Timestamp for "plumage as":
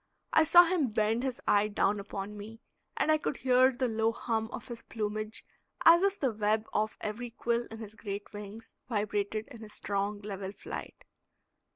4.81-6.01